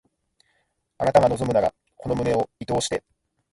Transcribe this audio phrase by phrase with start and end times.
[0.97, 3.03] あなたが望むならこの胸を射通して